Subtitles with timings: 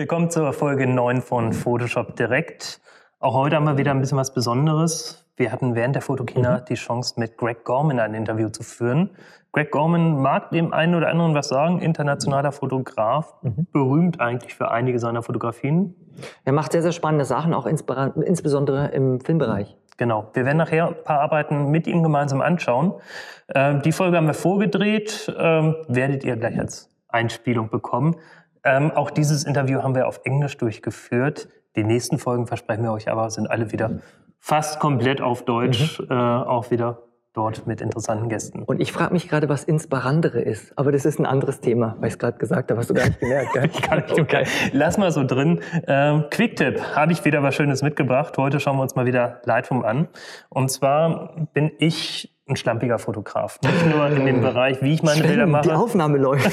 [0.00, 2.80] Willkommen zur Folge 9 von Photoshop Direkt.
[3.18, 5.26] Auch heute haben wir wieder ein bisschen was Besonderes.
[5.36, 6.64] Wir hatten während der Fotokina mhm.
[6.70, 9.10] die Chance, mit Greg Gorman ein Interview zu führen.
[9.52, 13.66] Greg Gorman mag dem einen oder anderen was sagen, internationaler Fotograf, mhm.
[13.72, 15.94] berühmt eigentlich für einige seiner Fotografien.
[16.46, 19.76] Er macht sehr, sehr spannende Sachen, auch insbesondere im Filmbereich.
[19.98, 20.30] Genau.
[20.32, 22.94] Wir werden nachher ein paar Arbeiten mit ihm gemeinsam anschauen.
[23.54, 28.16] Ähm, die Folge haben wir vorgedreht, ähm, werdet ihr gleich als Einspielung bekommen.
[28.64, 31.48] Ähm, auch dieses Interview haben wir auf Englisch durchgeführt.
[31.76, 34.00] Die nächsten Folgen, versprechen wir euch aber, sind alle wieder
[34.38, 36.06] fast komplett auf Deutsch, mhm.
[36.10, 37.02] äh, auch wieder
[37.32, 38.64] dort mit interessanten Gästen.
[38.64, 40.76] Und ich frage mich gerade, was Insperandere ist.
[40.76, 42.80] Aber das ist ein anderes Thema, weil ich es gerade gesagt habe.
[42.80, 43.70] Hast du gar nicht gemerkt, gell?
[43.72, 44.44] ich kann nicht okay.
[44.72, 45.60] Lass mal so drin.
[45.86, 48.36] Ähm, Quick-Tipp, habe ich wieder was Schönes mitgebracht.
[48.36, 50.08] Heute schauen wir uns mal wieder Lightroom an.
[50.48, 53.60] Und zwar bin ich ein schlampiger Fotograf.
[53.62, 55.68] Nicht nur in dem Bereich, wie ich meine Sven, Bilder mache.
[55.68, 56.50] Die Aufnahme läuft.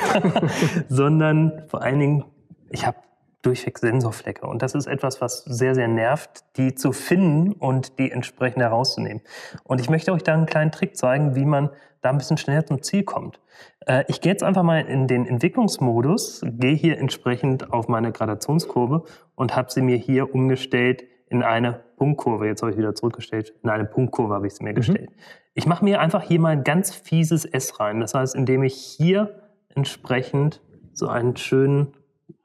[0.90, 2.26] sondern vor allen Dingen,
[2.70, 2.98] ich habe
[3.42, 4.46] durchweg Sensorflecke.
[4.46, 9.22] Und das ist etwas, was sehr, sehr nervt, die zu finden und die entsprechend herauszunehmen.
[9.64, 11.70] Und ich möchte euch da einen kleinen Trick zeigen, wie man
[12.02, 13.40] da ein bisschen schneller zum Ziel kommt.
[13.86, 19.04] Äh, ich gehe jetzt einfach mal in den Entwicklungsmodus, gehe hier entsprechend auf meine Gradationskurve
[19.36, 22.48] und habe sie mir hier umgestellt in eine Punktkurve.
[22.48, 23.54] Jetzt habe ich wieder zurückgestellt.
[23.64, 24.76] In eine Punktkurve habe ich sie mir mhm.
[24.76, 25.12] gestellt.
[25.54, 28.00] Ich mache mir einfach hier mal ein ganz fieses S rein.
[28.00, 29.42] Das heißt, indem ich hier
[29.74, 30.62] entsprechend
[30.94, 31.97] so einen schönen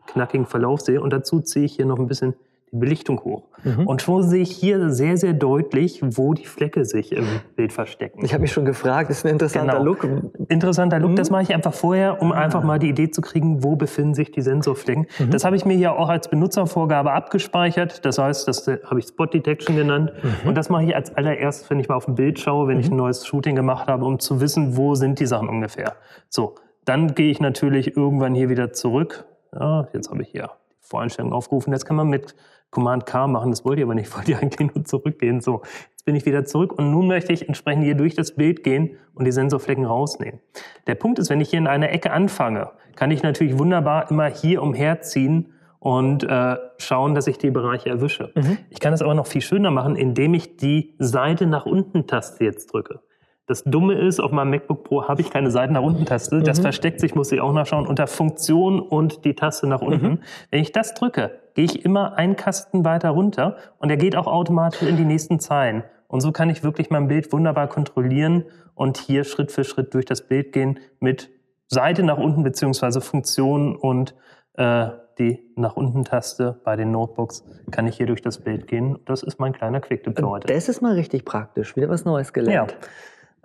[0.06, 2.34] knackigen Verlauf sehe und dazu ziehe ich hier noch ein bisschen
[2.72, 3.42] die Belichtung hoch.
[3.64, 3.86] Mhm.
[3.86, 8.24] Und schon sehe ich hier sehr, sehr deutlich, wo die Flecke sich im Bild verstecken.
[8.24, 9.84] Ich habe mich schon gefragt, das ist ein interessanter genau.
[9.84, 10.08] Look.
[10.48, 11.16] Interessanter Look, mhm.
[11.16, 12.36] das mache ich einfach vorher, um ah.
[12.36, 15.06] einfach mal die Idee zu kriegen, wo befinden sich die Sensorflecken.
[15.18, 15.30] Mhm.
[15.30, 18.06] Das habe ich mir hier auch als Benutzervorgabe abgespeichert.
[18.06, 20.12] Das heißt, das habe ich Spot Detection genannt.
[20.22, 20.48] Mhm.
[20.48, 22.86] Und das mache ich als allererstes, wenn ich mal auf ein Bild schaue, wenn ich
[22.86, 22.94] mhm.
[22.94, 25.96] ein neues Shooting gemacht habe, um zu wissen, wo sind die Sachen ungefähr.
[26.30, 26.54] So,
[26.86, 29.26] dann gehe ich natürlich irgendwann hier wieder zurück.
[29.54, 31.72] Ja, jetzt habe ich hier die Voreinstellung aufgerufen.
[31.72, 32.34] Jetzt kann man mit
[32.70, 35.40] Command K machen, das wollte ich aber nicht, ich wollte eigentlich nur zurückgehen.
[35.40, 38.64] So, jetzt bin ich wieder zurück und nun möchte ich entsprechend hier durch das Bild
[38.64, 40.40] gehen und die Sensorflecken rausnehmen.
[40.86, 44.26] Der Punkt ist, wenn ich hier in einer Ecke anfange, kann ich natürlich wunderbar immer
[44.26, 48.30] hier umherziehen und äh, schauen, dass ich die Bereiche erwische.
[48.34, 48.56] Mhm.
[48.70, 52.44] Ich kann das aber noch viel schöner machen, indem ich die Seite nach unten Taste
[52.44, 53.00] jetzt drücke.
[53.46, 56.42] Das Dumme ist, auf meinem MacBook Pro habe ich keine Seiten nach unten Taste.
[56.42, 56.62] Das mhm.
[56.62, 60.06] versteckt sich, muss ich auch nachschauen, unter Funktion und die Taste nach unten.
[60.06, 60.18] Mhm.
[60.50, 64.26] Wenn ich das drücke, gehe ich immer einen Kasten weiter runter und er geht auch
[64.26, 65.82] automatisch in die nächsten Zeilen.
[66.06, 68.44] Und so kann ich wirklich mein Bild wunderbar kontrollieren
[68.74, 71.30] und hier Schritt für Schritt durch das Bild gehen mit
[71.68, 74.14] Seite nach unten beziehungsweise Funktion und
[74.54, 74.88] äh,
[75.18, 78.98] die nach unten Taste bei den Notebooks kann ich hier durch das Bild gehen.
[79.04, 80.46] Das ist mein kleiner Quick-Tipp für heute.
[80.48, 81.76] Das ist mal richtig praktisch.
[81.76, 82.72] Wieder was Neues gelernt.
[82.72, 82.88] Ja.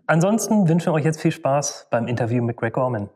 [0.10, 3.10] Ansonsten wünschen wir euch jetzt viel Spaß beim Interview mit Greg Gorman.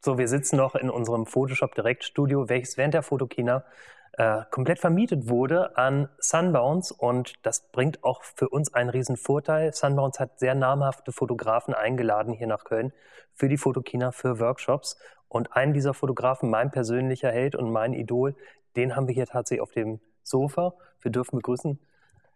[0.00, 3.64] So, wir sitzen noch in unserem Photoshop Direktstudio, welches während der Fotokina
[4.12, 9.72] äh, komplett vermietet wurde an Sunbounce und das bringt auch für uns einen riesen Vorteil.
[9.72, 12.92] Sunbounce hat sehr namhafte Fotografen eingeladen hier nach Köln
[13.32, 14.98] für die Fotokina, für Workshops
[15.28, 18.36] und einen dieser Fotografen, mein persönlicher Held und mein Idol,
[18.76, 20.74] den haben wir hier tatsächlich auf dem Sofa.
[21.00, 21.78] Wir dürfen begrüßen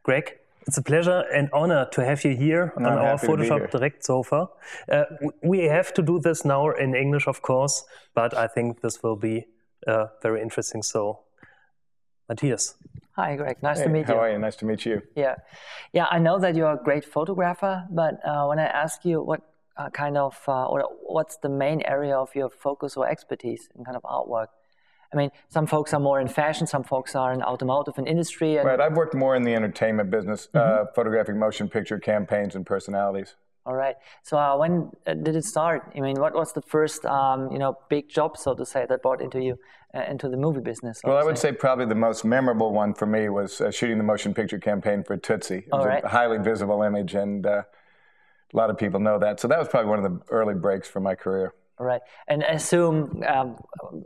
[0.03, 4.49] Greg It's a pleasure and honor to have you here on our Photoshop Direct sofa.
[4.91, 5.05] Uh,
[5.41, 7.85] we have to do this now in English, of course,
[8.15, 9.47] but I think this will be
[9.87, 10.83] uh, very interesting.
[10.83, 11.21] So,
[12.29, 12.75] Matthias.
[13.13, 13.63] Hi, Greg.
[13.63, 14.19] Nice hey, to meet how you.
[14.19, 14.39] How are you?
[14.39, 15.03] Nice to meet you.
[15.15, 15.37] Yeah,
[15.93, 16.07] yeah.
[16.11, 19.43] I know that you're a great photographer, but uh, when I ask you what
[19.77, 23.85] uh, kind of uh, or what's the main area of your focus or expertise in
[23.85, 24.49] kind of artwork,
[25.13, 28.57] I mean, some folks are more in fashion, some folks are in automotive and industry.
[28.57, 28.81] And right.
[28.81, 30.83] I've worked more in the entertainment business, uh, mm-hmm.
[30.83, 33.35] uh, photographing motion picture campaigns and personalities.
[33.67, 33.97] All right.
[34.23, 35.93] So uh, when uh, did it start?
[35.97, 39.03] I mean, what was the first, um, you know, big job, so to say, that
[39.03, 39.59] brought into you
[39.93, 41.01] uh, into the movie business?
[41.03, 41.51] Well, I would say.
[41.51, 41.57] say.
[41.57, 45.17] probably the most memorable one for me was uh, shooting the motion picture campaign for
[45.17, 45.57] Tootsie.
[45.57, 46.05] It was All right.
[46.05, 47.67] a highly visible image, and a
[48.53, 49.41] lot of people know that.
[49.41, 51.53] So that was probably one of the early breaks for my career.
[51.79, 53.57] Right, and assume, um,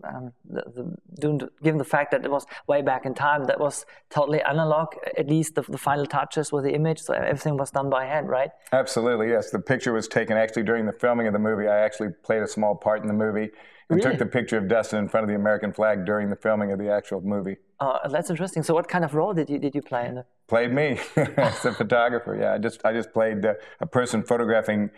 [0.02, 3.86] um, the, the, given the fact that it was way back in time, that was
[4.10, 4.88] totally analog.
[5.16, 8.28] At least the, the, final touches with the image, so everything was done by hand,
[8.28, 8.50] right?
[8.72, 9.50] Absolutely, yes.
[9.50, 11.68] The picture was taken actually during the filming of the movie.
[11.68, 13.50] I actually played a small part in the movie
[13.90, 14.10] and really?
[14.10, 16.78] took the picture of Dustin in front of the American flag during the filming of
[16.78, 17.56] the actual movie.
[17.80, 18.62] Uh, that's interesting.
[18.62, 20.26] So, what kind of role did you did you play in it?
[20.46, 22.36] Played me as a photographer.
[22.38, 24.90] Yeah, I just I just played uh, a person photographing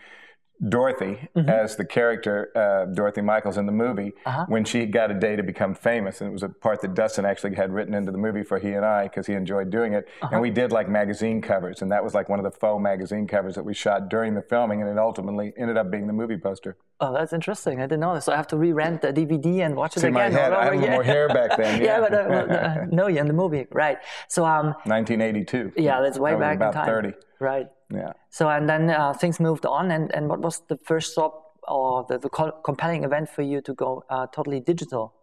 [0.68, 4.12] Dorothy as the character uh, Dorothy Michaels in the movie
[4.46, 7.24] when she got a day to become famous, and it was a part that Dustin
[7.24, 10.08] actually had written into the movie for he and I because he enjoyed doing it,
[10.30, 13.26] and we did like magazine covers, and that was like one of the faux magazine
[13.26, 16.36] covers that we shot during the filming, and it ultimately ended up being the movie
[16.38, 16.76] poster.
[17.00, 17.80] Oh, that's interesting.
[17.80, 18.26] I didn't know this.
[18.26, 20.32] So I have to re-rent the DVD and watch it See again.
[20.32, 20.90] my head, I had again.
[20.92, 21.82] more hair back then.
[21.82, 23.98] yeah, Yeah, but uh, uh, no, you're in the movie, right?
[24.28, 25.72] So um, 1982.
[25.76, 26.86] yeah, that's way back about in time.
[26.86, 27.12] 30.
[27.40, 27.66] Right.
[27.92, 28.12] Yeah.
[28.30, 32.04] So and then uh, things moved on, and, and what was the first stop or
[32.08, 35.14] the, the co- compelling event for you to go uh, totally digital?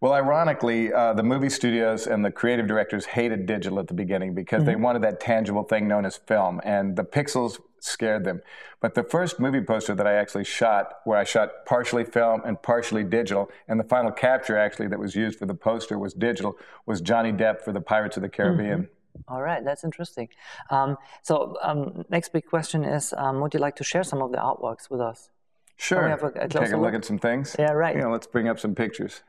[0.00, 4.34] Well, ironically, uh, the movie studios and the creative directors hated digital at the beginning
[4.34, 8.40] because they wanted that tangible thing known as film, and the pixels scared them.
[8.80, 12.60] But the first movie poster that I actually shot, where I shot partially film and
[12.62, 16.56] partially digital, and the final capture actually that was used for the poster was digital,
[16.86, 18.88] was Johnny Depp for the Pirates of the Caribbean.
[19.28, 20.28] All right, that's interesting.
[20.70, 24.32] Um, so um, next big question is, um, would you like to share some of
[24.32, 25.30] the artworks with us?
[25.76, 26.08] Sure.
[26.08, 26.94] have a- a Take a look look?
[26.94, 27.56] at some things.
[27.58, 27.96] Yeah, right.
[27.96, 29.22] Yeah, let's bring up some pictures.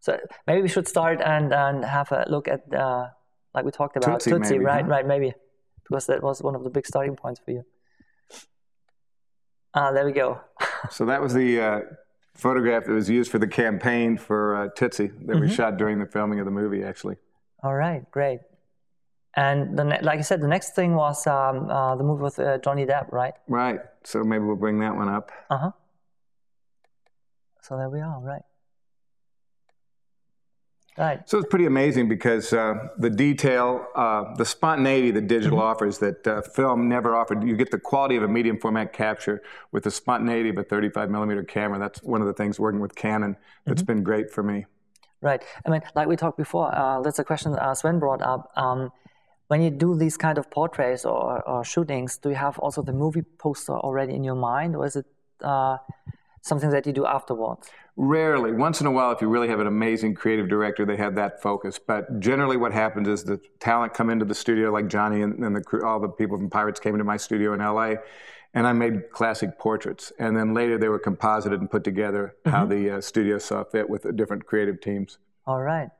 [0.00, 3.08] So maybe we should start and, and have a look at, uh,
[3.54, 4.90] like we talked about, Tootsie, maybe, right, huh?
[4.90, 5.34] right, maybe,
[5.84, 7.64] because that was one of the big starting points for you.
[9.74, 10.40] Ah, there we go.
[10.90, 11.80] So that was the uh,
[12.34, 15.40] photograph that was used for the campaign for uh, Tootsie that Mm-hmm.
[15.40, 17.16] we shot during the filming of the movie, actually.
[17.62, 18.40] All right, great.
[19.36, 22.38] And the ne- like I said, the next thing was um, uh, the movie with
[22.38, 23.34] uh, Johnny Depp, right?
[23.46, 23.80] Right.
[24.04, 25.30] So maybe we'll bring that one up.
[25.50, 25.70] Uh huh.
[27.62, 28.42] So there we are, right?
[31.00, 31.26] Right.
[31.28, 35.66] So it's pretty amazing because uh, the detail, uh, the spontaneity that digital Mm-hmm.
[35.70, 37.42] offers that uh, film never offered.
[37.42, 39.40] You get the quality of a medium format capture
[39.72, 41.78] with the spontaneity of a 35 millimeter camera.
[41.78, 43.36] That's one of the things working with Canon
[43.66, 43.92] that's Mm-hmm.
[43.92, 44.66] been great for me.
[45.22, 45.42] Right.
[45.64, 48.52] I mean, like we talked before, uh, that's a question uh, Sven brought up.
[48.56, 48.90] Um,
[49.48, 52.92] when you do these kind of portraits or, or shootings, do you have also the
[52.92, 55.06] movie poster already in your mind, or is it
[55.42, 55.78] uh,
[56.42, 57.68] something that you do afterwards?
[57.96, 58.52] Rarely.
[58.52, 61.42] Once in a while, if you really have an amazing creative director, they have that
[61.42, 61.78] focus.
[61.78, 65.54] But generally, what happens is the talent come into the studio, like Johnny and, and
[65.54, 67.94] the crew, all the people from Pirates came into my studio in LA,
[68.54, 70.12] and I made classic portraits.
[70.18, 73.90] And then later, they were composited and put together how the uh, studio saw fit
[73.90, 75.18] with the different creative teams.
[75.46, 75.90] All right.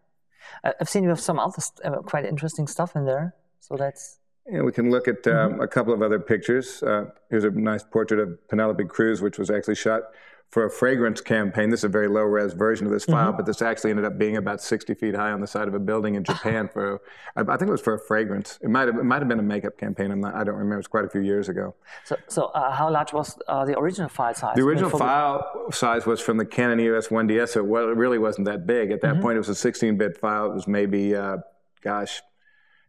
[0.65, 3.35] I've seen you have some other st- uh, quite interesting stuff in there.
[3.61, 4.20] So that's
[4.51, 6.83] Yeah, we can look at um, a couple of other pictures.
[6.83, 10.03] Uh, here's a nice portrait of Penelope Cruz, which was actually shot
[10.51, 11.71] for a fragrance campaign.
[11.71, 14.19] This is a very low res version of this file, but this actually ended up
[14.19, 17.01] being about 60 feet high on the side of a building in Japan for,
[17.37, 18.59] I I think it was for a fragrance.
[18.61, 20.11] It might have, it might have been a makeup campaign.
[20.11, 20.75] I'm not, I don't remember.
[20.75, 21.77] It was quite a few years ago.
[22.05, 22.17] so.
[22.27, 24.57] So uh, how large was uh, the original file size?
[24.57, 28.67] The original file size was from the Canon EOS 1DS, so it really wasn't that
[28.67, 28.91] big.
[28.91, 30.47] At that point, it was a 16-bit file.
[30.51, 31.37] It was maybe, uh,
[31.81, 32.23] gosh,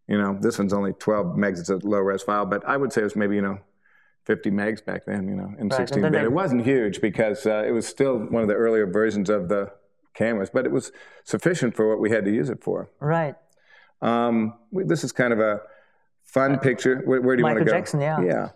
[0.07, 1.59] you know, this one's only 12 megs.
[1.59, 3.59] It's a low-res file, but I would say it was maybe, you know,
[4.25, 6.11] 50 megs back then, you know, in and 16-bit.
[6.11, 9.49] they- It wasn't huge because uh, it was still one of the earlier versions of
[9.49, 9.71] the
[10.13, 10.91] cameras, but it was
[11.23, 12.89] sufficient for what we had to use it for.
[12.99, 13.35] Right.
[14.01, 15.61] Um, this is kind of a
[16.23, 17.01] fun picture.
[17.05, 17.77] Where, where do you want to Michael go?
[17.79, 18.21] Jackson, yeah.
[18.21, 18.49] Yeah.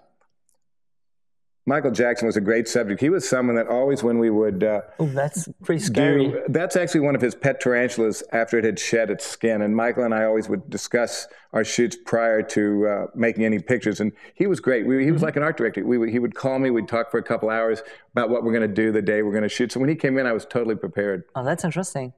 [1.67, 3.01] Michael Jackson was a great subject.
[3.01, 6.27] He was someone that always, when we would uh, that's pretty scary.
[6.27, 9.63] do, that's actually one of his pet tarantulas after it had shed its skin.
[9.63, 13.99] And Michael and I always would discuss our shoots prior to uh, making any pictures.
[13.99, 14.85] And he was great.
[14.85, 15.13] We, he Mm-hmm.
[15.13, 15.83] was like an art director.
[15.83, 16.69] We, would- he would call me.
[16.69, 17.81] We'd talk for a couple hours
[18.11, 19.71] about what we're going to do the day we're going to shoot.
[19.71, 21.23] So when he came in, I was totally prepared.
[21.33, 22.13] Oh, that's interesting.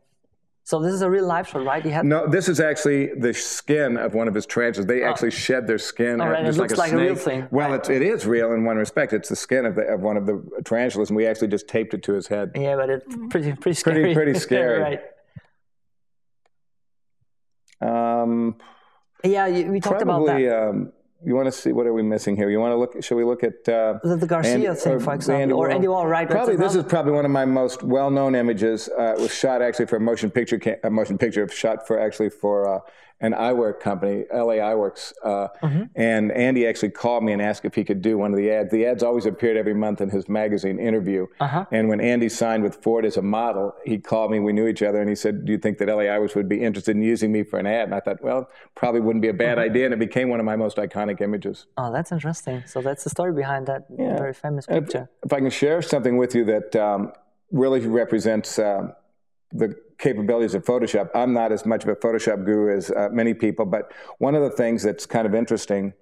[0.67, 1.81] So this is a real live shot, right?
[1.81, 4.86] He had No, this is actually the skin of one of his tarantulas.
[4.86, 7.15] They actually shed their skin, Oh, right, it just looks like like a a real
[7.15, 7.47] thing.
[7.51, 9.13] Well, it's, it is real in one respect.
[9.13, 11.93] It's the skin of, the, of one of the tarantulas, and we actually just taped
[11.93, 12.51] it to his head.
[12.53, 14.01] yeah, but it's pretty pretty Pretty- scary.
[14.01, 15.00] pretty pretty scary.
[17.81, 18.21] right.
[18.21, 18.57] Um,
[19.24, 20.67] Yeah, we talked about that.
[20.69, 20.91] Um,
[21.24, 22.50] you want to see what are we missing here?
[22.50, 23.03] You want to look?
[23.03, 25.88] Shall we look at uh, The, the Garcia Andy- thing, or for example, or Andy
[25.88, 26.29] Warhol, right?
[26.29, 28.88] Probably this is probably one of my most well-known images.
[28.89, 32.29] Uh, it was shot actually for a motion picture, a motion picture shot for actually
[32.29, 32.79] for uh,
[33.19, 35.12] an eyewear company, LA Eyeworks.
[35.24, 35.83] Uh, Mm-hmm.
[35.95, 38.71] And Andy actually called me and asked if he could do one of the ads.
[38.71, 41.25] The ads always appeared every month in his magazine interview.
[41.39, 41.65] Uh-huh.
[41.71, 44.39] And when Andy signed with Ford as a model, he called me.
[44.39, 46.63] We knew each other, and he said, "Do you think that LA Eyeworks would be
[46.63, 49.33] interested in using me for an ad?" And I thought, well, probably wouldn't be a
[49.33, 49.86] bad idea.
[49.86, 51.65] And it became one of my most iconic images.
[51.77, 52.63] Oh, that's interesting.
[52.67, 55.09] So that's the story behind that very famous And if- picture.
[55.25, 57.12] If, I can share something with you that um,
[57.51, 58.93] really represents um
[59.51, 63.34] the capabilities of Photoshop, I'm not as much of a Photoshop guru as uh, many
[63.34, 65.94] people, but one of the things that's kind of interesting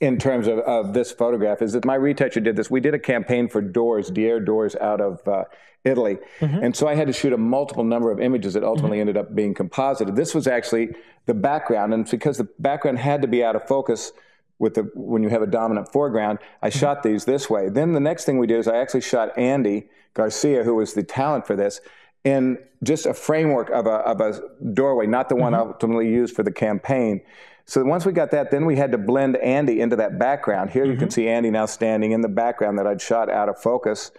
[0.00, 2.70] in terms of, of this photograph is that my retoucher did this.
[2.70, 5.44] We did a campaign for doors, Dier doors out of uh,
[5.84, 6.18] Italy.
[6.40, 9.34] And so I had to shoot a multiple number of images that ultimately ended up
[9.34, 10.14] being composited.
[10.14, 10.94] This was actually
[11.26, 14.12] the background, and because the background had to be out of focus,
[14.58, 16.38] with the when you have a dominant foreground.
[16.62, 16.78] I Mm-hmm.
[16.78, 17.68] shot these this way.
[17.68, 21.02] Then the next thing we did is I actually shot Andy Garcia, who was the
[21.02, 21.80] talent for this,
[22.24, 24.40] in just a framework of a of a
[24.72, 25.70] doorway, not the one Mm-hmm.
[25.70, 27.20] ultimately used for the campaign.
[27.64, 30.70] So once we got that, then we had to blend Andy into that background.
[30.70, 31.00] Here you Mm-hmm.
[31.00, 34.10] can see Andy now standing in the background that I'd shot out of focus.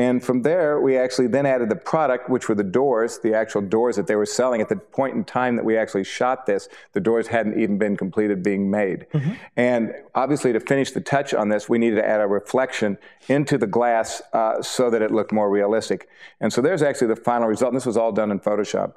[0.00, 3.60] And from there, we actually then added the product, which were the doors, the actual
[3.60, 4.62] doors that they were selling.
[4.62, 7.98] At the point in time that we actually shot this, the doors hadn't even been
[7.98, 9.06] completed being made.
[9.58, 12.96] And obviously, to finish the touch on this, we needed to add a reflection
[13.28, 16.08] into the glass uh, so that it looked more realistic.
[16.40, 17.72] And so there's actually the final result.
[17.72, 18.94] And this was all done in Photoshop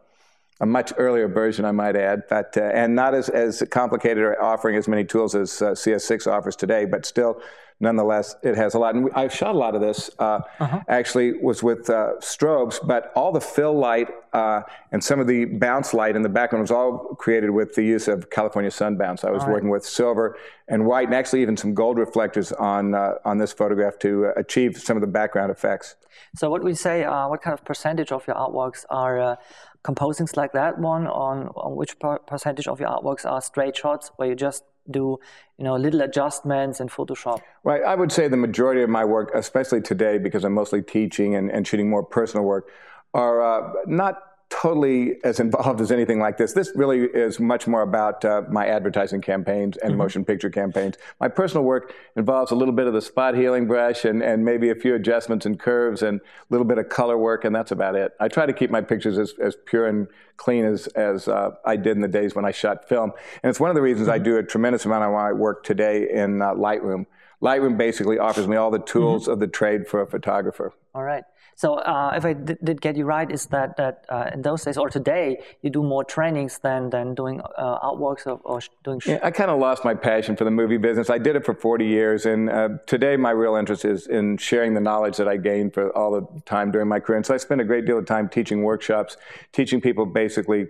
[0.60, 4.42] a much earlier version, I might add, but uh, and not as, as complicated or
[4.42, 7.42] offering as many tools as uh, CS6 offers today, but still,
[7.80, 8.96] nonetheless, it has a lot.
[8.96, 10.10] And we, I shot a lot of this.
[10.20, 10.42] Uh,
[10.88, 15.46] Actually, was with uh, strobes, but all the fill light uh, and some of the
[15.46, 19.24] bounce light in the background was all created with the use of California Sunbounce.
[19.24, 23.16] I was working with silver and white, and actually even some gold reflectors on uh,
[23.26, 25.96] on this photograph to uh, achieve some of the background effects.
[26.36, 29.36] So what we say, uh, what kind of percentage of your artworks are uh,
[29.84, 31.08] composings like that one?
[31.08, 35.20] On, on which per- percentage of your artworks are straight shots where you just do,
[35.58, 37.42] you know, little adjustments in Photoshop?
[37.64, 37.84] Right.
[37.84, 41.50] I would say the majority of my work, especially today, because I'm mostly teaching and,
[41.50, 42.70] and shooting more personal work,
[43.14, 44.18] are uh, not
[44.54, 46.54] totally as involved as anything like this.
[46.54, 50.96] This really is much more about uh, my advertising campaigns and motion picture campaigns.
[51.20, 54.70] My personal work involves a little bit of the spot healing brush and, and maybe
[54.70, 57.96] a few adjustments and curves and a little bit of color work, and that's about
[57.96, 58.14] it.
[58.20, 60.08] I try to keep my pictures as, as pure and
[60.38, 63.12] clean as, as uh, I did in the days when I shot film.
[63.42, 66.10] And it's one of the reasons I do a tremendous amount of my work today
[66.12, 67.08] in uh, Lightroom.
[67.42, 70.74] Lightroom basically offers me all the tools of the trade for a photographer.
[70.94, 71.24] All right.
[71.56, 74.64] So uh, if I did, did get you right, is that that uh, in those
[74.64, 79.00] days or today you do more trainings than than doing uh, artworks or, or doing?
[79.00, 81.10] Sh- Yeah, I kind of lost my passion for the movie business.
[81.10, 84.74] I did it for 40 years, and uh, today my real interest is in sharing
[84.74, 87.18] the knowledge that I gained for all the time during my career.
[87.18, 89.18] And so I spend a great deal of time teaching workshops,
[89.52, 90.68] teaching people basically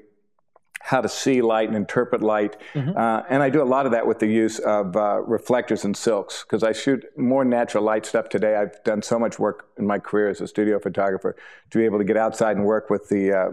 [0.86, 2.58] how to see light and interpret light.
[2.98, 5.96] Uh, and I do a lot of that with the use of uh, reflectors and
[5.96, 8.58] silks because I shoot more natural light stuff today.
[8.58, 11.38] I've done so much work in my career as a studio photographer
[11.70, 13.52] to be able to get outside and work with the uh,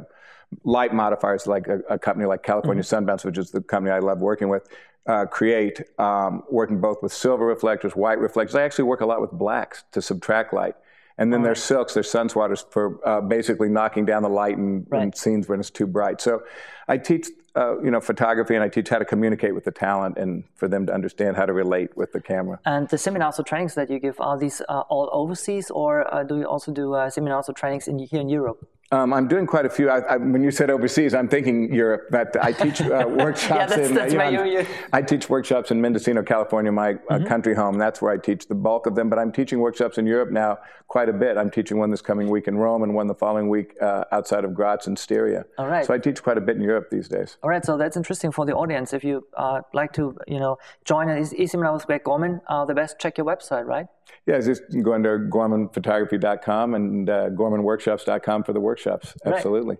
[0.64, 4.18] light modifiers like a, a company like California Sunbounce, which is the company I love
[4.18, 4.68] working with,
[5.06, 8.56] uh, create, um, working both with silver reflectors, white reflectors.
[8.56, 10.74] I actually work a lot with blacks to subtract light.
[11.20, 15.12] And then there's silks, there's sunswatters for uh, basically knocking down the light in, in
[15.12, 16.18] scenes when it's too bright.
[16.18, 16.42] So
[16.88, 20.16] I teach, uh, you know, photography and I teach how to communicate with the talent
[20.16, 22.58] and for them to understand how to relate with the camera.
[22.64, 26.24] and the seminars or trainings that you give are these uh, all overseas, or uh,
[26.24, 28.66] do you also do uh, seminars or trainings in here in Europe?
[28.92, 29.88] Um, I'm doing quite a few.
[29.88, 32.08] I, I, when you said overseas, I'm thinking Europe.
[32.10, 33.94] But I teach uh, workshops that's- in.
[33.94, 37.26] that's you know, I'm- you- you- I teach workshops in Mendocino, California, my uh, Mm-hmm.
[37.26, 37.78] country home.
[37.78, 39.08] That's where I teach the bulk of them.
[39.08, 41.36] But I'm teaching workshops in Europe now quite a bit.
[41.36, 44.44] I'm teaching one this coming week in Rome and one the following week uh, outside
[44.44, 45.44] of Graz and Styria.
[45.56, 45.86] All right.
[45.86, 47.36] So I teach quite a bit in Europe these days.
[47.44, 48.92] All right, so that's interesting for the audience.
[48.92, 52.74] If you uh, like to, you know, join e- e-seminar with Greg Gorman, uh, the
[52.74, 53.86] best check your website, right?
[54.26, 59.14] Yeah, just go into gormanphotography.com and uh, gormanworkshops.com for the workshops.
[59.24, 59.78] Absolutely.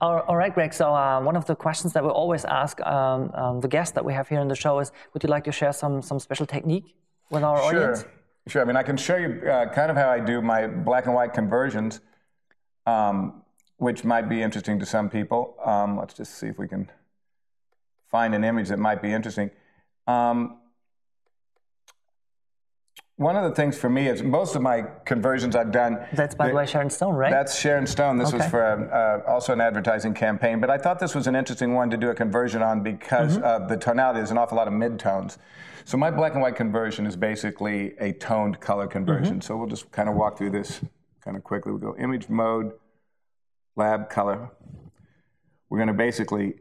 [0.00, 0.72] All all right, Greg.
[0.72, 4.04] So uh, one of the questions that we always ask um, um, the guests that
[4.04, 6.46] we have here in the show is, would you like to share some some special
[6.46, 6.94] technique
[7.30, 8.00] with our audience?
[8.00, 8.10] Sure.
[8.48, 8.62] Sure.
[8.62, 11.14] I mean, I can show you uh, kind of how I do my black and
[11.14, 12.00] white conversions,
[12.86, 13.42] um,
[13.76, 15.54] which might be interesting to some people.
[15.64, 16.90] Um, let's just see if we can
[18.10, 19.50] find an image that might be interesting.
[20.06, 20.59] Um,
[23.20, 25.98] one of the things for me is most of my conversions I've done.
[26.14, 27.30] That's by the way Sharon Stone, right?
[27.30, 28.16] That's Sharon Stone.
[28.16, 28.50] This was Okay.
[28.50, 31.98] for uh, also an advertising campaign, but I thought this was an interesting one to
[31.98, 33.44] do a conversion on because Mm-hmm.
[33.44, 34.20] of the tonality.
[34.20, 35.36] There's an awful lot of midtones.
[35.84, 39.34] So my black and white conversion is basically a toned color conversion.
[39.34, 39.40] Mm-hmm.
[39.42, 40.80] So we'll just kind of walk through this
[41.22, 41.72] kind of quickly.
[41.72, 42.72] We'll go image mode,
[43.76, 44.48] lab color.
[45.68, 46.54] We're going to basically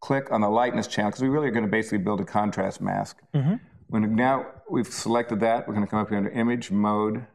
[0.00, 2.80] click on the lightness channel because we really are going to basically build a contrast
[2.80, 3.16] mask.
[3.34, 3.54] Mm-hmm.
[3.88, 7.26] When now we've selected that, we're going to come up here under image mode,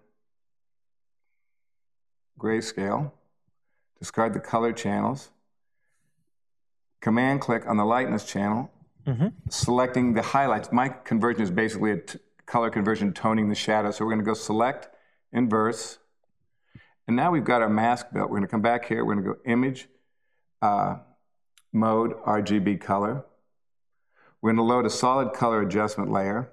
[2.39, 3.11] grayscale,
[3.99, 5.29] discard the color channels,
[7.01, 8.71] command click on the lightness channel,
[9.49, 10.71] selecting the highlights.
[10.71, 13.91] My conversion is basically a t- color conversion toning the shadow.
[13.91, 14.89] So we're going to go select,
[15.31, 15.97] inverse,
[17.07, 18.29] and now we've got our mask built.
[18.29, 19.03] We're going to come back here.
[19.03, 19.87] We're going to go image,
[20.61, 20.97] uh,
[21.73, 23.25] mode, RGB color.
[24.41, 26.51] We're going to load a solid color adjustment layer.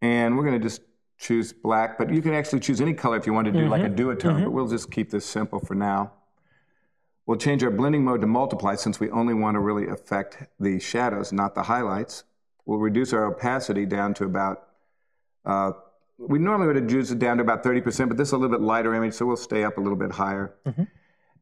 [0.00, 0.82] And we're going to just
[1.18, 3.82] choose black, but you can actually choose any color if you want to do like
[3.82, 6.12] a duotone, but we'll just keep this simple for now.
[7.26, 10.78] We'll change our blending mode to multiply since we only want to really affect the
[10.78, 12.22] shadows, not the highlights.
[12.64, 14.68] We'll reduce our opacity down to about,
[15.44, 15.72] uh,
[16.18, 18.64] we normally would reduce it down to about 30%, but this is a little bit
[18.64, 20.54] lighter image, so we'll stay up a little bit higher.
[20.64, 20.84] Mm-hmm.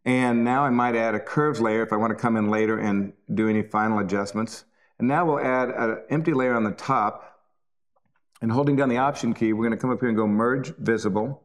[0.06, 2.78] And now I might add a curves layer if I want to come in later
[2.78, 4.64] and do any final adjustments.
[5.00, 7.40] And now we'll add an empty layer on the top.
[8.40, 10.74] And holding down the Option key, we're going to come up here and go Merge
[10.76, 11.42] Visible.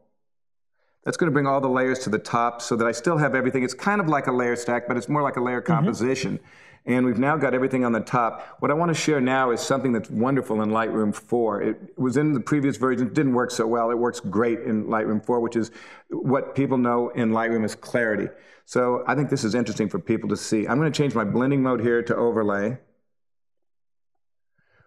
[1.03, 3.33] That's going to bring all the layers to the top so that I still have
[3.33, 3.63] everything.
[3.63, 5.73] It's kind of like a layer stack, but it's more like a layer mm-hmm.
[5.73, 6.37] composition.
[6.37, 6.45] Mm-hmm.
[6.85, 8.55] And we've now got everything on the top.
[8.59, 11.61] What I want to share now is something that's wonderful in Lightroom 4.
[11.61, 13.91] It was in the previous version, it didn't work so well.
[13.91, 15.69] It works great in Lightroom 4, which is
[16.09, 18.29] what people know in Lightroom is clarity.
[18.65, 20.67] So I think this is interesting for people to see.
[20.67, 22.79] I'm going to change my blending mode here to overlay.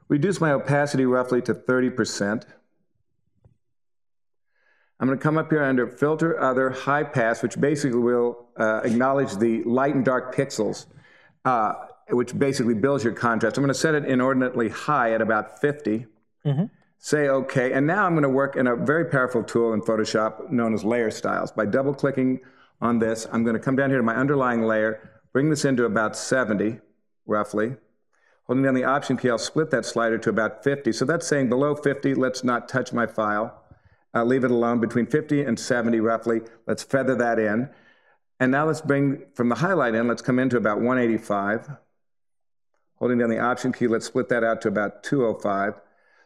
[0.08, 2.44] Reduce my opacity roughly to 30%.
[5.00, 8.80] I'm going to come up here under Filter Other High Pass, which basically will uh,
[8.84, 10.86] acknowledge the light and dark pixels,
[11.44, 11.74] uh,
[12.10, 13.56] which basically builds your contrast.
[13.56, 16.06] I'm going to set it inordinately high at about 50.
[16.44, 16.64] Mm-hmm.
[16.98, 17.72] Say OK.
[17.72, 20.84] And now I'm going to work in a very powerful tool in Photoshop known as
[20.84, 21.52] Layer Styles.
[21.52, 22.40] By double clicking
[22.80, 25.84] on this, I'm going to come down here to my underlying layer, bring this into
[25.84, 26.80] about 70,
[27.26, 27.76] roughly.
[28.46, 30.92] Holding down the Option key, I'll split that slider to about 50.
[30.92, 33.62] So that's saying below 50, let's not touch my file.
[34.12, 36.42] I'll leave it alone between 50 and 70 roughly.
[36.66, 37.70] Let's feather that in.
[38.40, 41.70] And now let's bring from the highlight in, let's come into about 185.
[42.96, 45.74] Holding down the Option key, let's split that out to about 205.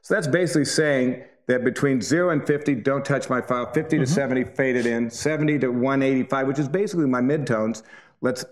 [0.02, 3.66] So that's basically saying that between 0 and 50, don't touch my file.
[3.72, 4.04] 50 mm-hmm.
[4.04, 5.10] to 70, fade it in.
[5.10, 7.82] 70 to 185, which is basically my midtones.
[8.20, 8.44] Let's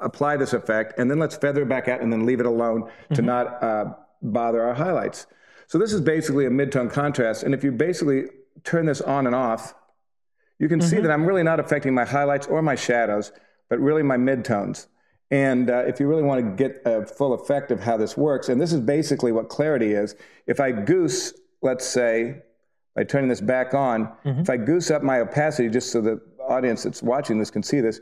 [0.00, 2.82] apply this effect, and then let's feather it back out and then leave it alone
[2.82, 3.14] mm-hmm.
[3.14, 5.26] to not uh, bother our highlights.
[5.66, 8.24] So this is basically a midtone contrast, and if you basically
[8.62, 9.74] turn this on and off,
[10.58, 10.88] you can mm-hmm.
[10.88, 13.32] see that I'm really not affecting my highlights or my shadows,
[13.68, 14.86] but really my midtones.
[15.30, 18.48] And uh, if you really want to get a full effect of how this works,
[18.48, 20.14] and this is basically what clarity is,
[20.46, 22.42] if I goose, let's say,
[22.94, 24.40] by turning this back on, mm-hmm.
[24.40, 27.80] if I goose up my opacity just so the audience that's watching this can see
[27.80, 28.00] this,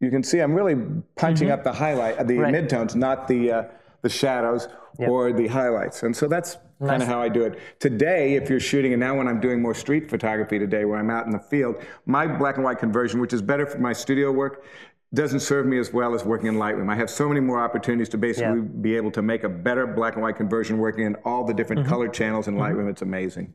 [0.00, 0.76] you can see I'm really
[1.16, 1.54] punching mm-hmm.
[1.54, 2.54] up the highlight, the right.
[2.54, 3.64] midtones, not the uh,
[4.02, 4.68] the shadows
[4.98, 5.08] yep.
[5.08, 6.02] or the highlights.
[6.02, 6.90] And so that's nice.
[6.90, 7.58] kind of how I do it.
[7.78, 11.10] Today, if you're shooting, and now when I'm doing more street photography today, where I'm
[11.10, 14.32] out in the field, my black and white conversion, which is better for my studio
[14.32, 14.64] work,
[15.12, 16.90] doesn't serve me as well as working in Lightroom.
[16.90, 18.80] I have so many more opportunities to basically yeah.
[18.80, 21.82] be able to make a better black and white conversion working in all the different
[21.82, 21.90] mm-hmm.
[21.90, 22.62] color channels in mm-hmm.
[22.62, 22.90] Lightroom.
[22.90, 23.52] It's amazing.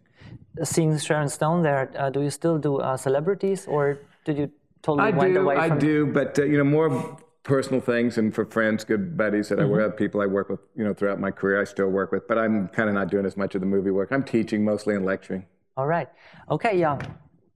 [0.63, 5.13] Seeing Sharon Stone there, uh, do you still do uh, celebrities or did you totally
[5.13, 9.15] I do, I do, but uh, you know, more personal things and for friends, good
[9.15, 9.67] buddies that mm-hmm.
[9.67, 12.11] I work with, people I work with, you know, throughout my career, I still work
[12.11, 14.11] with, but I'm kind of not doing as much of the movie work.
[14.11, 15.45] I'm teaching mostly and lecturing.
[15.77, 16.09] All right.
[16.49, 16.97] Okay, yeah.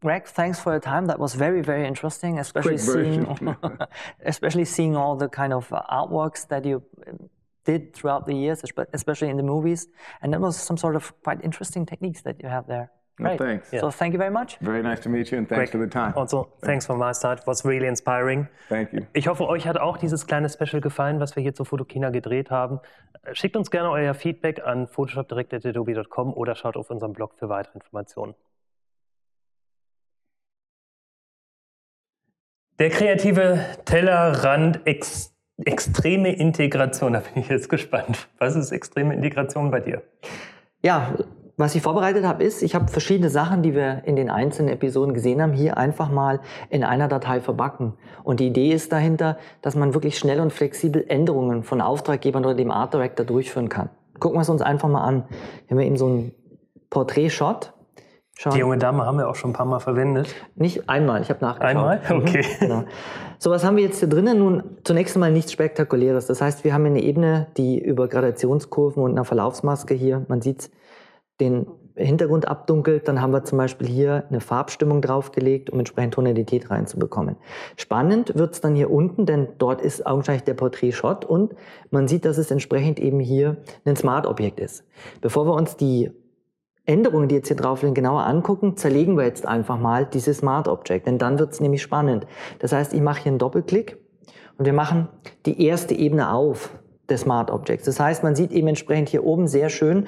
[0.01, 1.07] Greg, thanks for your time.
[1.07, 3.25] That was very, very interesting, especially seeing,
[4.25, 7.29] especially seeing all the kind of uh, artworks that you um,
[7.65, 9.87] did throughout the years, especially in the movies.
[10.21, 12.91] And that was some sort of quite interesting techniques that you have there.
[13.19, 13.37] Great.
[13.37, 13.73] thanks.
[13.73, 13.81] Yeah.
[13.81, 14.57] So thank you very much.
[14.61, 16.13] Very nice to meet you and thanks Greg, for the time.
[16.15, 17.39] Also, thanks, from my side.
[17.39, 18.47] It was really inspiring.
[18.69, 19.01] Thank you.
[19.13, 22.49] Ich hoffe, euch hat auch dieses kleine Special gefallen, was wir hier zu Fotokina gedreht
[22.49, 22.79] haben.
[23.33, 28.35] Schickt uns gerne euer Feedback an photoshopdirect.adobe.com oder schaut auf unserem Blog für weitere Informationen.
[32.79, 38.29] Der kreative Tellerrand ex extreme Integration, da bin ich jetzt gespannt.
[38.37, 40.01] Was ist extreme Integration bei dir?
[40.81, 41.13] Ja,
[41.59, 45.13] was ich vorbereitet habe, ist, ich habe verschiedene Sachen, die wir in den einzelnen Episoden
[45.13, 47.95] gesehen haben, hier einfach mal in einer Datei verbacken.
[48.23, 52.55] Und die Idee ist dahinter, dass man wirklich schnell und flexibel Änderungen von Auftraggebern oder
[52.55, 53.89] dem Art Director durchführen kann.
[54.19, 55.25] Gucken wir es uns einfach mal an.
[55.65, 56.31] Hier haben wir eben so einen
[56.89, 57.73] Porträt-Shot.
[58.37, 58.53] Schauen.
[58.53, 60.33] Die junge Dame haben wir auch schon ein paar Mal verwendet.
[60.55, 61.69] Nicht einmal, ich habe nachgeschaut.
[61.69, 62.01] Einmal?
[62.09, 62.21] Mhm.
[62.21, 62.45] Okay.
[62.61, 62.85] genau.
[63.37, 64.39] So, was haben wir jetzt hier drinnen?
[64.39, 66.25] Nun, zunächst einmal nichts Spektakuläres.
[66.27, 70.71] Das heißt, wir haben eine Ebene, die über Gradationskurven und einer Verlaufsmaske hier, man sieht
[71.39, 76.71] den Hintergrund abdunkelt, dann haben wir zum Beispiel hier eine Farbstimmung draufgelegt, um entsprechend Tonalität
[76.71, 77.35] reinzubekommen.
[77.75, 81.55] Spannend wird's dann hier unten, denn dort ist augenscheinlich der Porträt-Shot und
[81.91, 84.85] man sieht, dass es entsprechend eben hier ein Smart-Objekt ist.
[85.19, 86.11] Bevor wir uns die
[86.85, 90.67] Änderungen, die jetzt hier drauf liegen, genauer angucken, zerlegen wir jetzt einfach mal dieses Smart
[90.67, 92.25] Object, denn dann wird's nämlich spannend.
[92.59, 93.97] Das heißt, ich mache hier einen Doppelklick
[94.57, 95.07] und wir machen
[95.45, 96.71] die erste Ebene auf
[97.09, 97.85] des Smart Objects.
[97.85, 100.07] Das heißt, man sieht eben entsprechend hier oben sehr schön,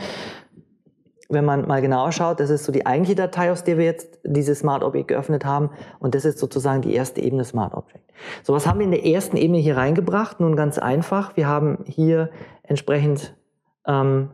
[1.31, 4.19] wenn man mal genauer schaut, das ist so die eigentliche Datei, aus der wir jetzt
[4.23, 5.69] dieses Smart Object geöffnet haben.
[5.99, 8.11] Und das ist sozusagen die erste Ebene Smart Object.
[8.43, 10.39] So, was haben wir in der ersten Ebene hier reingebracht?
[10.39, 11.35] Nun ganz einfach.
[11.35, 12.29] Wir haben hier
[12.63, 13.35] entsprechend
[13.87, 14.29] ähm,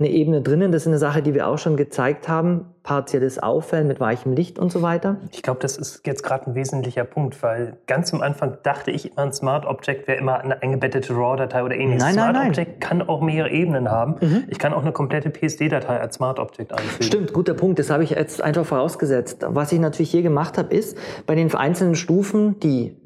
[0.00, 0.72] eine Ebene drinnen.
[0.72, 2.66] Das ist eine Sache, die wir auch schon gezeigt haben.
[2.82, 5.18] Partielles Auffällen mit weichem Licht und so weiter.
[5.32, 9.12] Ich glaube, das ist jetzt gerade ein wesentlicher Punkt, weil ganz am Anfang dachte ich
[9.12, 12.02] immer, ein Smart Object wäre immer eine eingebettete RAW-Datei oder ähnliches.
[12.02, 12.50] Nein, Smart nein, nein.
[12.50, 14.16] Object kann auch mehrere Ebenen haben.
[14.20, 14.44] Mhm.
[14.48, 17.02] Ich kann auch eine komplette PSD-Datei als Smart Object einfügen.
[17.02, 17.78] Stimmt, guter Punkt.
[17.78, 19.44] Das habe ich jetzt einfach vorausgesetzt.
[19.46, 22.96] Was ich natürlich hier gemacht habe, ist bei den einzelnen Stufen die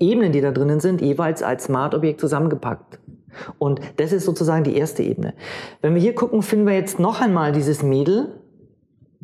[0.00, 2.98] Ebenen, die da drinnen sind, jeweils als Smart Objekt zusammengepackt.
[3.58, 5.34] Und das ist sozusagen die erste Ebene.
[5.80, 8.28] Wenn wir hier gucken, finden wir jetzt noch einmal dieses Mädel,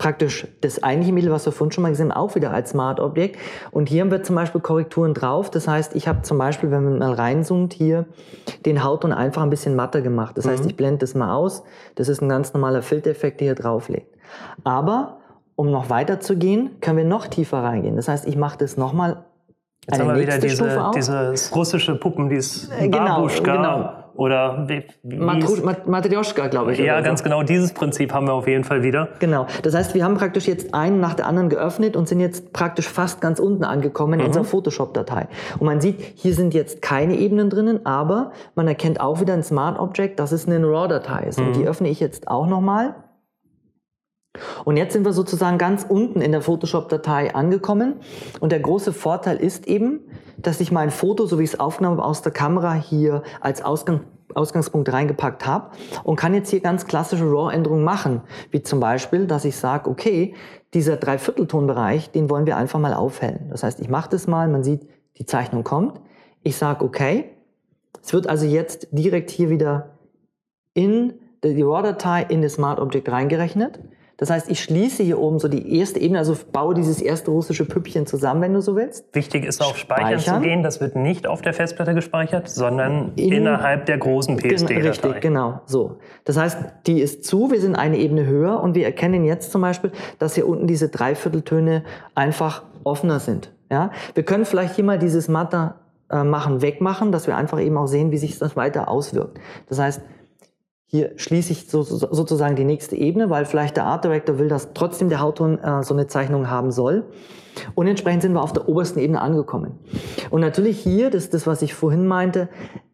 [0.01, 3.38] praktisch das eigentliche Mädel, was wir vorhin schon mal gesehen haben, auch wieder als Smart-Objekt.
[3.70, 5.51] Und hier haben wir zum Beispiel Korrekturen drauf.
[5.51, 8.07] Das heißt, ich habe zum Beispiel, wenn man mal reinzoomt, hier
[8.64, 10.38] den Hautton einfach ein bisschen matter gemacht.
[10.38, 10.70] Das heißt, mhm.
[10.70, 11.62] ich blende das mal aus.
[11.94, 14.16] Das ist ein ganz normaler Filtereffekt, der hier drauf liegt.
[14.64, 15.18] Aber
[15.55, 17.96] um noch weiter zu gehen, können wir noch tiefer reingehen.
[17.96, 19.25] Das heißt, ich mache das nochmal
[19.87, 23.57] Jetzt haben wir wieder diese, dieses russische Puppen, dieses äh, genau, Babuschka.
[23.57, 23.92] Genau.
[24.14, 26.79] Oder wie, wie Matryoshka, glaube ich.
[26.79, 27.25] Ja, ganz so.
[27.25, 27.42] genau.
[27.42, 29.09] Dieses Prinzip haben wir auf jeden Fall wieder.
[29.18, 29.46] Genau.
[29.62, 32.88] Das heißt, wir haben praktisch jetzt einen nach der anderen geöffnet und sind jetzt praktisch
[32.88, 34.27] fast ganz unten angekommen in mhm.
[34.27, 35.29] unserer Photoshop-Datei.
[35.59, 39.42] Und man sieht, hier sind jetzt keine Ebenen drinnen, aber man erkennt auch wieder ein
[39.42, 41.38] Smart Object, dass es eine RAW-Datei ist.
[41.38, 41.46] Mhm.
[41.46, 42.94] Und die öffne ich jetzt auch nochmal.
[44.64, 47.97] Und jetzt sind wir sozusagen ganz unten in der Photoshop-Datei angekommen.
[48.40, 50.01] Und der große Vorteil ist eben,
[50.37, 53.62] dass ich mein Foto, so wie ich es aufgenommen habe, aus der Kamera hier als
[53.62, 54.01] Ausgang,
[54.35, 55.71] Ausgangspunkt reingepackt habe
[56.05, 58.23] und kann jetzt hier ganz klassische RAW-Änderungen machen.
[58.53, 60.35] Wie zum Beispiel, dass ich sage, okay,
[60.73, 63.49] dieser Dreivierteltonbereich, den wollen wir einfach mal aufhellen.
[63.51, 64.87] Das heißt, ich mache das mal, man sieht,
[65.19, 66.01] die Zeichnung kommt.
[66.45, 67.31] Ich sage, okay,
[68.03, 69.99] es wird also jetzt direkt hier wieder
[70.75, 73.81] in die RAW-Datei in das Smart Object reingerechnet.
[74.20, 77.64] Das heißt, ich schließe hier oben so die erste Ebene, also baue dieses erste russische
[77.64, 79.06] Püppchen zusammen, wenn du so willst.
[79.14, 80.42] Wichtig ist auf Speichern, Speichern.
[80.42, 80.62] zu gehen.
[80.62, 84.88] Das wird nicht auf der Festplatte gespeichert, sondern In, innerhalb der großen PSD-Datei.
[84.88, 85.62] Richtig, genau.
[85.64, 85.96] So.
[86.26, 89.62] Das heißt, die ist zu, wir sind eine Ebene höher und wir erkennen jetzt zum
[89.62, 91.83] Beispiel, dass hier unten diese Dreivierteltöne
[92.14, 93.50] einfach offener sind.
[93.70, 93.90] Ja?
[94.12, 95.76] Wir können vielleicht hier mal dieses Matter
[96.11, 99.38] äh, machen wegmachen, dass wir einfach eben auch sehen, wie sich das weiter auswirkt.
[99.70, 100.02] Das heißt,
[100.90, 104.72] hier schließe ich so, sozusagen die nächste Ebene, weil vielleicht der Art Director will, dass
[104.74, 107.05] trotzdem der Hautton äh, so eine Zeichnung haben soll.
[107.76, 109.79] Und entsprechend sind wir auf der obersten Ebene angekommen.
[110.31, 112.48] Und natürlich hier, das ist das, was ich vorhin meinte,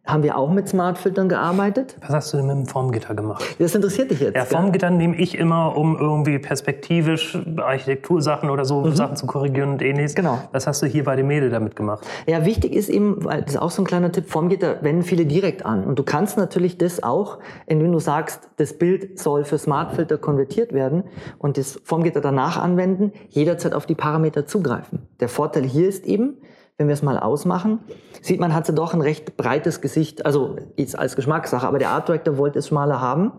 [0.06, 1.96] haben wir auch mit Smart-Filtern gearbeitet.
[2.00, 3.44] Was hast du denn mit dem Formgitter gemacht?
[3.58, 4.36] Das interessiert dich jetzt.
[4.36, 8.94] Ja, Formgitter nehme ich immer, um irgendwie perspektivisch Architektursachen oder so mhm.
[8.94, 10.14] Sachen zu korrigieren und ähnliches.
[10.14, 10.38] Genau.
[10.52, 12.06] Was hast du hier bei dem Mädel damit gemacht?
[12.26, 15.26] Ja, wichtig ist eben, weil das ist auch so ein kleiner Tipp, Formgitter wenden viele
[15.26, 15.84] direkt an.
[15.84, 20.72] Und du kannst natürlich das auch, indem du sagst, das Bild soll für Smart-Filter konvertiert
[20.72, 21.04] werden
[21.38, 25.08] und das Formgitter danach anwenden, jederzeit auf die Parameter zugreifen.
[25.20, 26.36] Der Vorteil hier ist eben,
[26.78, 27.80] wenn wir es mal ausmachen,
[28.20, 31.90] sieht man, hat sie doch ein recht breites Gesicht, also jetzt als Geschmackssache, aber der
[31.90, 33.32] Art Director wollte es schmaler haben.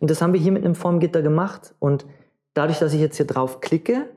[0.00, 1.74] Und das haben wir hier mit einem Formgitter gemacht.
[1.78, 2.06] Und
[2.54, 4.08] dadurch, dass ich jetzt hier drauf klicke,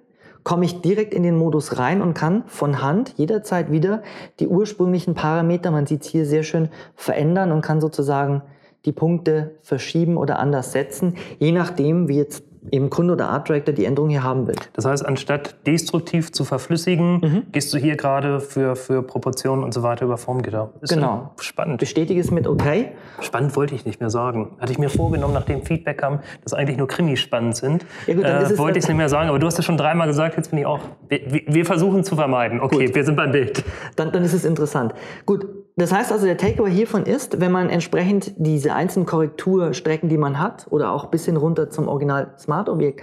[0.44, 4.04] komme ich direkt in den Modus rein und kann von Hand jederzeit wieder
[4.40, 8.42] die ursprünglichen Parameter, man sieht es hier sehr schön, verändern und kann sozusagen
[8.86, 13.74] die Punkte verschieben oder anders setzen, je nachdem, wie jetzt eben Kunde oder Art Director
[13.74, 14.56] die Änderung hier haben will.
[14.74, 17.44] Das heißt, anstatt destruktiv zu verflüssigen, mhm.
[17.52, 20.72] gehst du hier gerade für, für Proportionen und so weiter über Formgitter.
[20.82, 21.32] Ist genau.
[21.40, 21.80] Spannend.
[21.80, 22.90] Bestätige es mit okay.
[23.22, 24.56] Spannend wollte ich nicht mehr sagen.
[24.60, 27.86] Hatte ich mir vorgenommen, nachdem Feedback kam, dass eigentlich nur Krimis spannend sind.
[28.08, 29.78] Ja gut, dann äh, wollte ich es nicht mehr sagen, aber du hast es schon
[29.78, 30.80] dreimal gesagt, jetzt bin ich auch.
[31.08, 32.60] Wir, wir versuchen zu vermeiden.
[32.60, 32.96] Okay, gut.
[32.96, 33.64] wir sind beim Bild.
[33.96, 34.94] Dann, dann ist es interessant.
[35.26, 35.48] Gut,
[35.82, 40.40] das heißt also, der Takeaway hiervon ist, wenn man entsprechend diese einzelnen Korrekturstrecken, die man
[40.40, 43.02] hat, oder auch bis hin runter zum Original Smart-Objekt,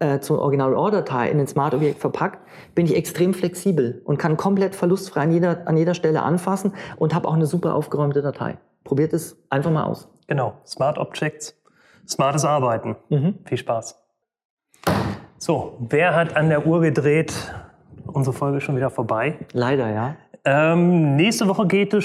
[0.00, 2.40] äh, zum Original RAW-Datei in den Smart-Objekt verpackt,
[2.74, 7.14] bin ich extrem flexibel und kann komplett verlustfrei an jeder, an jeder Stelle anfassen und
[7.14, 8.58] habe auch eine super aufgeräumte Datei.
[8.84, 10.08] Probiert es einfach mal aus.
[10.26, 11.56] Genau, Smart Objects,
[12.06, 12.96] smartes Arbeiten.
[13.08, 13.38] Mhm.
[13.44, 13.96] Viel Spaß.
[15.38, 17.32] So, wer hat an der Uhr gedreht?
[18.06, 19.38] Unsere Folge ist schon wieder vorbei.
[19.52, 20.16] Leider, ja.
[20.44, 22.04] Ähm, nächste Woche geht es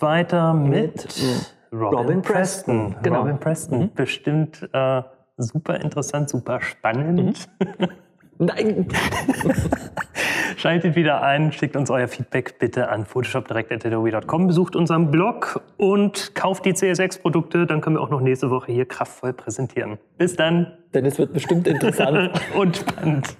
[0.00, 2.90] weiter mit, mit Robin, Robin, Preston.
[2.90, 3.02] Preston.
[3.02, 3.20] Genau.
[3.20, 3.80] Robin Preston.
[3.80, 3.94] Mhm.
[3.94, 5.02] Bestimmt äh,
[5.38, 7.48] super interessant, super spannend.
[7.58, 7.88] Mhm.
[8.38, 8.88] Nein.
[10.56, 16.64] Schaltet wieder ein, schickt uns euer Feedback bitte an photoshopdirect.adobe.com, besucht unseren Blog und kauft
[16.64, 19.98] die CSX-Produkte, dann können wir auch noch nächste Woche hier kraftvoll präsentieren.
[20.16, 20.72] Bis dann.
[20.94, 23.36] Denn es wird bestimmt interessant und spannend.